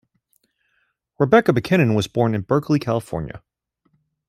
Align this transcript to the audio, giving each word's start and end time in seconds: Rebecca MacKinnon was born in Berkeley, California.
Rebecca 1.19 1.53
MacKinnon 1.53 1.93
was 1.93 2.07
born 2.07 2.33
in 2.33 2.41
Berkeley, 2.41 2.79
California. 2.79 3.43